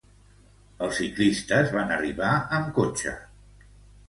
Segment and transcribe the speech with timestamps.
[0.85, 3.15] Els ciclistes van arribar amb cotxe.